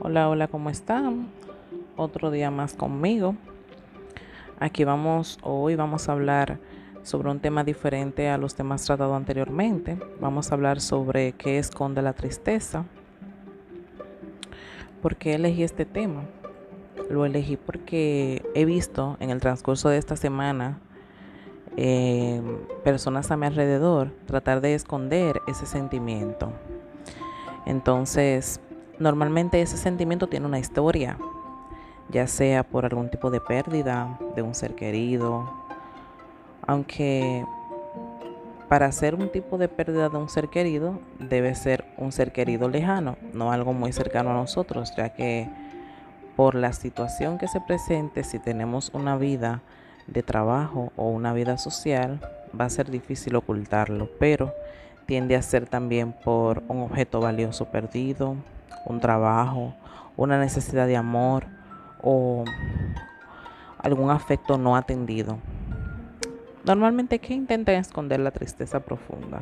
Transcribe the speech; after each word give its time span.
Hola, 0.00 0.28
hola, 0.28 0.46
¿cómo 0.46 0.70
están? 0.70 1.26
Otro 1.96 2.30
día 2.30 2.52
más 2.52 2.74
conmigo. 2.74 3.34
Aquí 4.60 4.84
vamos, 4.84 5.40
hoy 5.42 5.74
vamos 5.74 6.08
a 6.08 6.12
hablar 6.12 6.60
sobre 7.02 7.30
un 7.30 7.40
tema 7.40 7.64
diferente 7.64 8.28
a 8.28 8.38
los 8.38 8.54
temas 8.54 8.84
tratados 8.84 9.16
anteriormente. 9.16 9.98
Vamos 10.20 10.52
a 10.52 10.54
hablar 10.54 10.80
sobre 10.80 11.32
qué 11.32 11.58
esconde 11.58 12.00
la 12.00 12.12
tristeza. 12.12 12.84
¿Por 15.02 15.16
qué 15.16 15.34
elegí 15.34 15.64
este 15.64 15.84
tema? 15.84 16.22
Lo 17.10 17.24
elegí 17.24 17.56
porque 17.56 18.48
he 18.54 18.64
visto 18.64 19.16
en 19.18 19.30
el 19.30 19.40
transcurso 19.40 19.88
de 19.88 19.98
esta 19.98 20.14
semana 20.14 20.78
eh, 21.76 22.40
personas 22.84 23.32
a 23.32 23.36
mi 23.36 23.46
alrededor 23.46 24.12
tratar 24.26 24.60
de 24.60 24.74
esconder 24.74 25.42
ese 25.48 25.66
sentimiento. 25.66 26.52
Entonces, 27.66 28.60
Normalmente 28.98 29.62
ese 29.62 29.76
sentimiento 29.76 30.26
tiene 30.26 30.46
una 30.46 30.58
historia, 30.58 31.18
ya 32.08 32.26
sea 32.26 32.64
por 32.64 32.84
algún 32.84 33.10
tipo 33.10 33.30
de 33.30 33.40
pérdida 33.40 34.18
de 34.34 34.42
un 34.42 34.54
ser 34.54 34.74
querido, 34.74 35.48
aunque 36.66 37.44
para 38.68 38.90
ser 38.92 39.14
un 39.14 39.30
tipo 39.30 39.56
de 39.56 39.68
pérdida 39.68 40.08
de 40.08 40.18
un 40.18 40.28
ser 40.28 40.48
querido 40.48 40.98
debe 41.18 41.54
ser 41.54 41.84
un 41.96 42.12
ser 42.12 42.32
querido 42.32 42.68
lejano, 42.68 43.16
no 43.32 43.52
algo 43.52 43.72
muy 43.72 43.92
cercano 43.92 44.30
a 44.30 44.34
nosotros, 44.34 44.92
ya 44.96 45.10
que 45.10 45.48
por 46.36 46.54
la 46.54 46.72
situación 46.72 47.38
que 47.38 47.48
se 47.48 47.60
presente, 47.60 48.24
si 48.24 48.38
tenemos 48.38 48.90
una 48.94 49.16
vida 49.16 49.62
de 50.06 50.22
trabajo 50.22 50.92
o 50.96 51.08
una 51.08 51.32
vida 51.32 51.56
social, 51.56 52.20
va 52.58 52.64
a 52.64 52.70
ser 52.70 52.90
difícil 52.90 53.36
ocultarlo, 53.36 54.08
pero 54.18 54.54
tiende 55.06 55.36
a 55.36 55.42
ser 55.42 55.66
también 55.66 56.12
por 56.12 56.62
un 56.68 56.82
objeto 56.82 57.20
valioso 57.20 57.66
perdido, 57.66 58.36
un 58.86 59.00
trabajo, 59.00 59.74
una 60.16 60.38
necesidad 60.38 60.86
de 60.86 60.96
amor 60.96 61.46
o 62.02 62.44
algún 63.78 64.10
afecto 64.10 64.58
no 64.58 64.76
atendido. 64.76 65.38
Normalmente, 66.64 67.18
¿qué 67.18 67.34
intentan 67.34 67.76
esconder 67.76 68.20
la 68.20 68.30
tristeza 68.30 68.80
profunda? 68.80 69.40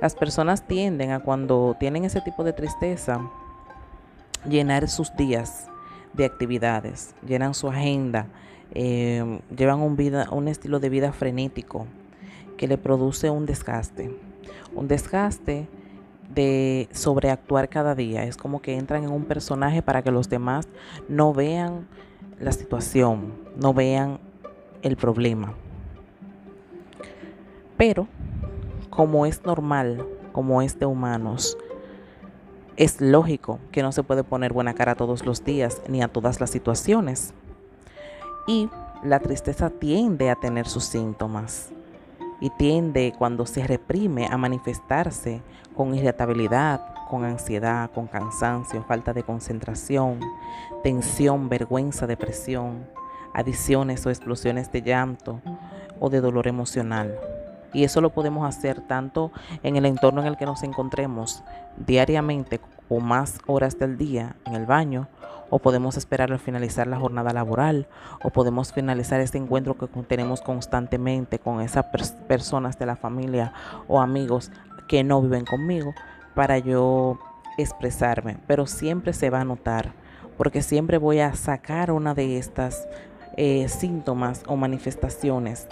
Las 0.00 0.14
personas 0.14 0.66
tienden 0.66 1.12
a 1.12 1.20
cuando 1.20 1.76
tienen 1.80 2.04
ese 2.04 2.20
tipo 2.20 2.44
de 2.44 2.52
tristeza, 2.52 3.20
llenar 4.48 4.88
sus 4.88 5.14
días 5.16 5.68
de 6.12 6.24
actividades, 6.24 7.14
llenan 7.26 7.54
su 7.54 7.68
agenda, 7.68 8.26
eh, 8.72 9.40
llevan 9.56 9.80
un, 9.80 9.96
vida, 9.96 10.28
un 10.30 10.48
estilo 10.48 10.78
de 10.78 10.88
vida 10.88 11.12
frenético 11.12 11.86
que 12.56 12.68
le 12.68 12.78
produce 12.78 13.30
un 13.30 13.46
desgaste. 13.46 14.14
Un 14.74 14.88
desgaste 14.88 15.68
de 16.34 16.88
sobreactuar 16.92 17.68
cada 17.68 17.94
día. 17.94 18.24
Es 18.24 18.36
como 18.36 18.60
que 18.60 18.76
entran 18.76 19.04
en 19.04 19.10
un 19.10 19.24
personaje 19.24 19.82
para 19.82 20.02
que 20.02 20.10
los 20.10 20.28
demás 20.28 20.68
no 21.08 21.32
vean 21.32 21.86
la 22.38 22.52
situación, 22.52 23.32
no 23.56 23.72
vean 23.72 24.18
el 24.82 24.96
problema. 24.96 25.54
Pero, 27.76 28.06
como 28.90 29.26
es 29.26 29.44
normal, 29.44 30.06
como 30.32 30.62
es 30.62 30.78
de 30.78 30.86
humanos, 30.86 31.56
es 32.76 33.00
lógico 33.00 33.60
que 33.70 33.82
no 33.82 33.92
se 33.92 34.02
puede 34.02 34.24
poner 34.24 34.52
buena 34.52 34.74
cara 34.74 34.94
todos 34.94 35.24
los 35.24 35.44
días 35.44 35.82
ni 35.88 36.02
a 36.02 36.08
todas 36.08 36.40
las 36.40 36.50
situaciones. 36.50 37.34
Y 38.46 38.68
la 39.02 39.20
tristeza 39.20 39.70
tiende 39.70 40.30
a 40.30 40.36
tener 40.36 40.66
sus 40.66 40.84
síntomas 40.84 41.72
y 42.44 42.50
tiende 42.50 43.14
cuando 43.16 43.46
se 43.46 43.66
reprime 43.66 44.26
a 44.26 44.36
manifestarse 44.36 45.40
con 45.74 45.94
irritabilidad, 45.94 46.78
con 47.08 47.24
ansiedad, 47.24 47.90
con 47.90 48.06
cansancio, 48.06 48.82
falta 48.82 49.14
de 49.14 49.22
concentración, 49.22 50.20
tensión, 50.82 51.48
vergüenza, 51.48 52.06
depresión, 52.06 52.86
adiciones 53.32 54.04
o 54.04 54.10
explosiones 54.10 54.70
de 54.70 54.82
llanto 54.82 55.40
o 55.98 56.10
de 56.10 56.20
dolor 56.20 56.46
emocional. 56.46 57.18
Y 57.72 57.84
eso 57.84 58.02
lo 58.02 58.10
podemos 58.10 58.46
hacer 58.46 58.82
tanto 58.82 59.32
en 59.62 59.76
el 59.76 59.86
entorno 59.86 60.20
en 60.20 60.26
el 60.26 60.36
que 60.36 60.44
nos 60.44 60.62
encontremos 60.64 61.42
diariamente 61.78 62.60
o 62.90 63.00
más 63.00 63.38
horas 63.46 63.78
del 63.78 63.96
día 63.96 64.36
en 64.44 64.54
el 64.54 64.66
baño 64.66 65.08
o 65.54 65.60
podemos 65.60 65.96
esperar 65.96 66.32
al 66.32 66.40
finalizar 66.40 66.88
la 66.88 66.98
jornada 66.98 67.32
laboral, 67.32 67.86
o 68.24 68.30
podemos 68.30 68.72
finalizar 68.72 69.20
este 69.20 69.38
encuentro 69.38 69.78
que 69.78 69.86
tenemos 70.02 70.42
constantemente 70.42 71.38
con 71.38 71.60
esas 71.60 71.86
personas 72.26 72.76
de 72.76 72.86
la 72.86 72.96
familia 72.96 73.52
o 73.86 74.00
amigos 74.00 74.50
que 74.88 75.04
no 75.04 75.22
viven 75.22 75.44
conmigo 75.44 75.94
para 76.34 76.58
yo 76.58 77.20
expresarme, 77.56 78.36
pero 78.48 78.66
siempre 78.66 79.12
se 79.12 79.30
va 79.30 79.42
a 79.42 79.44
notar, 79.44 79.92
porque 80.36 80.60
siempre 80.60 80.98
voy 80.98 81.20
a 81.20 81.36
sacar 81.36 81.92
una 81.92 82.14
de 82.14 82.36
estas 82.36 82.88
eh, 83.36 83.68
síntomas 83.68 84.42
o 84.48 84.56
manifestaciones 84.56 85.68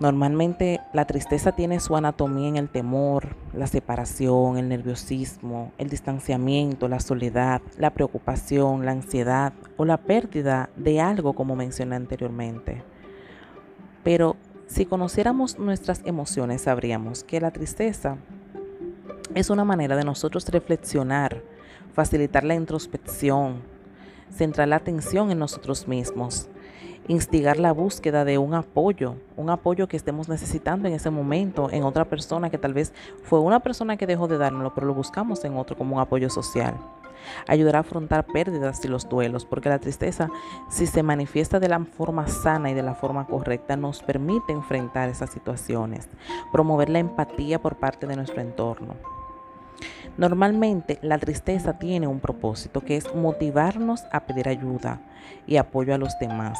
Normalmente 0.00 0.80
la 0.92 1.06
tristeza 1.06 1.52
tiene 1.52 1.80
su 1.80 1.96
anatomía 1.96 2.48
en 2.48 2.56
el 2.56 2.68
temor, 2.68 3.34
la 3.52 3.66
separación, 3.66 4.56
el 4.56 4.68
nerviosismo, 4.68 5.72
el 5.76 5.88
distanciamiento, 5.88 6.86
la 6.86 7.00
soledad, 7.00 7.60
la 7.76 7.90
preocupación, 7.90 8.84
la 8.84 8.92
ansiedad 8.92 9.52
o 9.76 9.84
la 9.84 9.96
pérdida 9.96 10.70
de 10.76 11.00
algo 11.00 11.32
como 11.32 11.56
mencioné 11.56 11.96
anteriormente. 11.96 12.84
Pero 14.04 14.36
si 14.68 14.86
conociéramos 14.86 15.58
nuestras 15.58 16.02
emociones 16.04 16.62
sabríamos 16.62 17.24
que 17.24 17.40
la 17.40 17.50
tristeza 17.50 18.18
es 19.34 19.50
una 19.50 19.64
manera 19.64 19.96
de 19.96 20.04
nosotros 20.04 20.46
reflexionar, 20.48 21.42
facilitar 21.92 22.44
la 22.44 22.54
introspección, 22.54 23.62
centrar 24.30 24.68
la 24.68 24.76
atención 24.76 25.32
en 25.32 25.40
nosotros 25.40 25.88
mismos 25.88 26.48
instigar 27.08 27.58
la 27.58 27.72
búsqueda 27.72 28.24
de 28.24 28.38
un 28.38 28.54
apoyo, 28.54 29.16
un 29.36 29.50
apoyo 29.50 29.88
que 29.88 29.96
estemos 29.96 30.28
necesitando 30.28 30.88
en 30.88 30.94
ese 30.94 31.10
momento 31.10 31.70
en 31.70 31.82
otra 31.82 32.04
persona 32.04 32.50
que 32.50 32.58
tal 32.58 32.74
vez 32.74 32.92
fue 33.22 33.40
una 33.40 33.60
persona 33.60 33.96
que 33.96 34.06
dejó 34.06 34.28
de 34.28 34.38
dárnoslo, 34.38 34.74
pero 34.74 34.86
lo 34.86 34.94
buscamos 34.94 35.44
en 35.44 35.56
otro 35.56 35.76
como 35.76 35.96
un 35.96 36.02
apoyo 36.02 36.28
social. 36.28 36.74
Ayudar 37.46 37.76
a 37.76 37.80
afrontar 37.80 38.26
pérdidas 38.26 38.84
y 38.84 38.88
los 38.88 39.08
duelos, 39.08 39.44
porque 39.44 39.68
la 39.68 39.78
tristeza, 39.78 40.30
si 40.70 40.86
se 40.86 41.02
manifiesta 41.02 41.58
de 41.58 41.68
la 41.68 41.80
forma 41.80 42.28
sana 42.28 42.70
y 42.70 42.74
de 42.74 42.82
la 42.82 42.94
forma 42.94 43.26
correcta, 43.26 43.76
nos 43.76 44.02
permite 44.02 44.52
enfrentar 44.52 45.08
esas 45.08 45.30
situaciones, 45.30 46.08
promover 46.52 46.88
la 46.88 47.00
empatía 47.00 47.60
por 47.60 47.76
parte 47.76 48.06
de 48.06 48.16
nuestro 48.16 48.40
entorno. 48.40 49.17
Normalmente 50.18 50.98
la 51.00 51.16
tristeza 51.18 51.78
tiene 51.78 52.08
un 52.08 52.18
propósito 52.18 52.80
que 52.80 52.96
es 52.96 53.14
motivarnos 53.14 54.02
a 54.10 54.26
pedir 54.26 54.48
ayuda 54.48 55.00
y 55.46 55.58
apoyo 55.58 55.94
a 55.94 55.98
los 55.98 56.18
demás. 56.18 56.58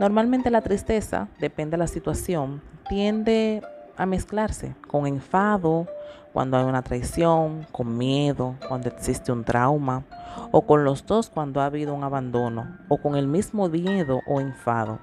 Normalmente 0.00 0.50
la 0.50 0.60
tristeza, 0.60 1.28
depende 1.38 1.72
de 1.72 1.78
la 1.78 1.86
situación, 1.86 2.60
tiende 2.88 3.62
a 3.96 4.04
mezclarse 4.04 4.74
con 4.88 5.06
enfado, 5.06 5.86
cuando 6.32 6.56
hay 6.56 6.64
una 6.64 6.82
traición, 6.82 7.68
con 7.70 7.96
miedo, 7.96 8.56
cuando 8.66 8.88
existe 8.88 9.30
un 9.30 9.44
trauma, 9.44 10.02
o 10.50 10.62
con 10.62 10.84
los 10.84 11.06
dos 11.06 11.30
cuando 11.30 11.60
ha 11.60 11.66
habido 11.66 11.94
un 11.94 12.02
abandono, 12.02 12.78
o 12.88 12.96
con 12.96 13.14
el 13.14 13.28
mismo 13.28 13.68
miedo 13.68 14.22
o 14.26 14.40
enfado. 14.40 14.98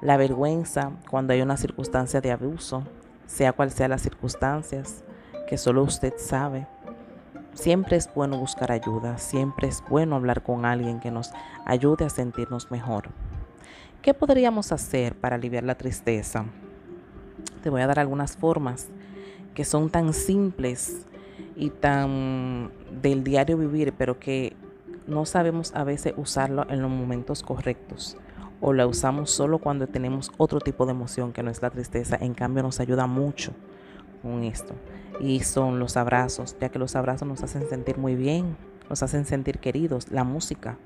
La 0.00 0.16
vergüenza 0.16 0.92
cuando 1.10 1.34
hay 1.34 1.42
una 1.42 1.58
circunstancia 1.58 2.22
de 2.22 2.32
abuso, 2.32 2.82
sea 3.26 3.52
cual 3.52 3.70
sea 3.70 3.88
las 3.88 4.02
circunstancias, 4.02 5.04
que 5.52 5.58
solo 5.58 5.82
usted 5.82 6.14
sabe. 6.16 6.66
Siempre 7.52 7.98
es 7.98 8.08
bueno 8.14 8.38
buscar 8.38 8.72
ayuda, 8.72 9.18
siempre 9.18 9.68
es 9.68 9.84
bueno 9.86 10.16
hablar 10.16 10.42
con 10.42 10.64
alguien 10.64 10.98
que 10.98 11.10
nos 11.10 11.30
ayude 11.66 12.06
a 12.06 12.08
sentirnos 12.08 12.70
mejor. 12.70 13.10
¿Qué 14.00 14.14
podríamos 14.14 14.72
hacer 14.72 15.14
para 15.14 15.36
aliviar 15.36 15.64
la 15.64 15.74
tristeza? 15.74 16.46
Te 17.62 17.68
voy 17.68 17.82
a 17.82 17.86
dar 17.86 17.98
algunas 17.98 18.34
formas 18.34 18.88
que 19.52 19.66
son 19.66 19.90
tan 19.90 20.14
simples 20.14 21.04
y 21.54 21.68
tan 21.68 22.70
del 23.02 23.22
diario 23.22 23.58
vivir, 23.58 23.92
pero 23.92 24.18
que 24.18 24.56
no 25.06 25.26
sabemos 25.26 25.74
a 25.74 25.84
veces 25.84 26.14
usarlo 26.16 26.64
en 26.70 26.80
los 26.80 26.90
momentos 26.90 27.42
correctos 27.42 28.16
o 28.62 28.72
la 28.72 28.86
usamos 28.86 29.30
solo 29.30 29.58
cuando 29.58 29.86
tenemos 29.86 30.32
otro 30.38 30.60
tipo 30.60 30.86
de 30.86 30.92
emoción 30.92 31.34
que 31.34 31.42
no 31.42 31.50
es 31.50 31.60
la 31.60 31.68
tristeza. 31.68 32.16
En 32.18 32.32
cambio 32.32 32.62
nos 32.62 32.80
ayuda 32.80 33.06
mucho 33.06 33.52
con 34.22 34.44
esto. 34.44 34.74
Y 35.20 35.40
son 35.40 35.78
los 35.78 35.96
abrazos, 35.96 36.56
ya 36.60 36.68
que 36.68 36.78
los 36.78 36.96
abrazos 36.96 37.28
nos 37.28 37.42
hacen 37.42 37.68
sentir 37.68 37.98
muy 37.98 38.14
bien, 38.14 38.56
nos 38.88 39.02
hacen 39.02 39.26
sentir 39.26 39.58
queridos, 39.58 40.10
la 40.10 40.24
música. 40.24 40.78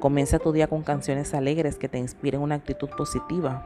Comienza 0.00 0.38
tu 0.38 0.52
día 0.52 0.66
con 0.66 0.82
canciones 0.82 1.32
alegres 1.32 1.76
que 1.76 1.88
te 1.88 1.98
inspiren 1.98 2.42
una 2.42 2.56
actitud 2.56 2.88
positiva. 2.96 3.64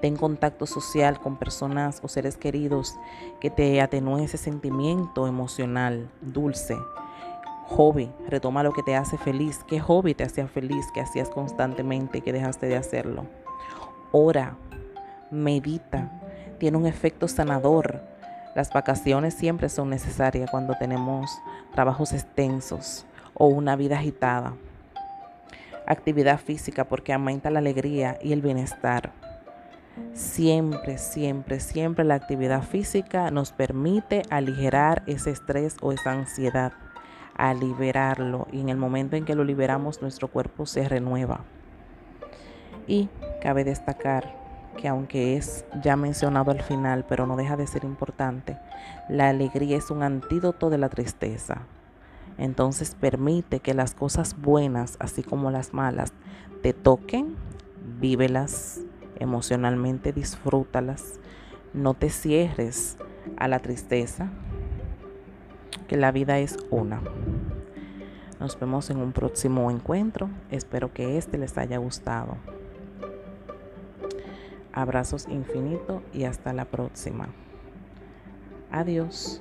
Ten 0.00 0.16
contacto 0.16 0.64
social 0.64 1.20
con 1.20 1.36
personas 1.36 2.00
o 2.02 2.08
seres 2.08 2.36
queridos 2.36 2.94
que 3.40 3.50
te 3.50 3.80
atenúen 3.80 4.24
ese 4.24 4.38
sentimiento 4.38 5.26
emocional 5.26 6.08
dulce. 6.22 6.76
Hobby, 7.68 8.10
retoma 8.28 8.62
lo 8.62 8.72
que 8.72 8.82
te 8.82 8.94
hace 8.94 9.18
feliz. 9.18 9.60
¿Qué 9.66 9.80
hobby 9.80 10.14
te 10.14 10.24
hacía 10.24 10.46
feliz 10.46 10.86
que 10.94 11.00
hacías 11.00 11.28
constantemente 11.28 12.18
y 12.18 12.20
que 12.22 12.32
dejaste 12.32 12.66
de 12.66 12.76
hacerlo? 12.76 13.26
Ora, 14.12 14.56
medita, 15.30 16.10
tiene 16.58 16.78
un 16.78 16.86
efecto 16.86 17.28
sanador. 17.28 18.00
Las 18.56 18.72
vacaciones 18.72 19.34
siempre 19.34 19.68
son 19.68 19.90
necesarias 19.90 20.50
cuando 20.50 20.72
tenemos 20.78 21.42
trabajos 21.74 22.14
extensos 22.14 23.04
o 23.34 23.48
una 23.48 23.76
vida 23.76 23.98
agitada. 23.98 24.54
Actividad 25.86 26.40
física 26.40 26.84
porque 26.84 27.12
aumenta 27.12 27.50
la 27.50 27.58
alegría 27.58 28.18
y 28.22 28.32
el 28.32 28.40
bienestar. 28.40 29.12
Siempre, 30.14 30.96
siempre, 30.96 31.60
siempre 31.60 32.02
la 32.06 32.14
actividad 32.14 32.62
física 32.62 33.30
nos 33.30 33.52
permite 33.52 34.22
aligerar 34.30 35.02
ese 35.06 35.32
estrés 35.32 35.76
o 35.82 35.92
esa 35.92 36.12
ansiedad, 36.12 36.72
a 37.36 37.52
liberarlo 37.52 38.48
y 38.52 38.62
en 38.62 38.70
el 38.70 38.78
momento 38.78 39.16
en 39.16 39.26
que 39.26 39.34
lo 39.34 39.44
liberamos 39.44 40.00
nuestro 40.00 40.28
cuerpo 40.28 40.64
se 40.64 40.88
renueva. 40.88 41.44
Y 42.86 43.10
cabe 43.42 43.64
destacar 43.64 44.45
que 44.76 44.88
aunque 44.88 45.36
es 45.36 45.64
ya 45.82 45.96
mencionado 45.96 46.50
al 46.50 46.62
final, 46.62 47.04
pero 47.08 47.26
no 47.26 47.36
deja 47.36 47.56
de 47.56 47.66
ser 47.66 47.84
importante, 47.84 48.58
la 49.08 49.28
alegría 49.28 49.76
es 49.76 49.90
un 49.90 50.02
antídoto 50.02 50.70
de 50.70 50.78
la 50.78 50.88
tristeza. 50.88 51.62
Entonces 52.38 52.94
permite 52.94 53.60
que 53.60 53.74
las 53.74 53.94
cosas 53.94 54.40
buenas, 54.40 54.96
así 55.00 55.22
como 55.22 55.50
las 55.50 55.72
malas, 55.72 56.12
te 56.62 56.72
toquen, 56.72 57.36
vívelas 58.00 58.80
emocionalmente, 59.18 60.12
disfrútalas. 60.12 61.20
No 61.72 61.94
te 61.94 62.10
cierres 62.10 62.96
a 63.36 63.48
la 63.48 63.58
tristeza, 63.58 64.30
que 65.88 65.96
la 65.96 66.12
vida 66.12 66.38
es 66.38 66.56
una. 66.70 67.00
Nos 68.40 68.58
vemos 68.58 68.90
en 68.90 68.98
un 68.98 69.12
próximo 69.12 69.70
encuentro. 69.70 70.28
Espero 70.50 70.92
que 70.92 71.16
este 71.16 71.38
les 71.38 71.56
haya 71.56 71.78
gustado. 71.78 72.36
Abrazos 74.76 75.26
infinitos 75.30 76.02
y 76.12 76.24
hasta 76.24 76.52
la 76.52 76.66
próxima. 76.66 77.28
Adiós. 78.70 79.40